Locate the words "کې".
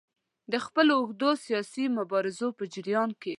3.21-3.29